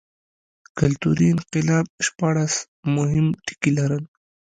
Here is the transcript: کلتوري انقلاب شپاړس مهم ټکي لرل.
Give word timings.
کلتوري 0.79 1.25
انقلاب 1.35 1.85
شپاړس 2.05 2.53
مهم 2.95 3.25
ټکي 3.45 3.71
لرل. 3.77 4.03